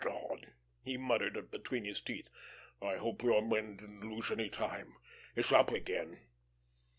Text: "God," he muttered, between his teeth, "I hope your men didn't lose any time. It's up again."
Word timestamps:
"God," 0.03 0.51
he 0.81 0.97
muttered, 0.97 1.51
between 1.51 1.85
his 1.85 2.01
teeth, 2.01 2.27
"I 2.81 2.95
hope 2.95 3.21
your 3.21 3.43
men 3.43 3.77
didn't 3.77 4.01
lose 4.09 4.31
any 4.31 4.49
time. 4.49 4.95
It's 5.35 5.51
up 5.51 5.69
again." 5.69 6.19